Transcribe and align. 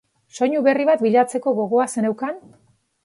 Soinu 0.37 0.61
berri 0.67 0.87
bat 0.89 1.03
bilatzeko 1.07 1.53
gogoa 1.59 1.87
zeneukan? 1.97 2.41